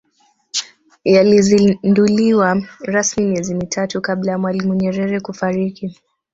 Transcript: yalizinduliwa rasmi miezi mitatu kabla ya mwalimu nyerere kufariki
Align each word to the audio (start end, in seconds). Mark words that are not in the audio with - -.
yalizinduliwa 1.03 2.61
rasmi 2.81 3.25
miezi 3.25 3.55
mitatu 3.55 4.01
kabla 4.01 4.31
ya 4.31 4.37
mwalimu 4.37 4.73
nyerere 4.75 5.19
kufariki 5.19 5.95